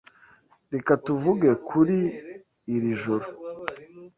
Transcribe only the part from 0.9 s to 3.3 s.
tuvuge kuri iri joro.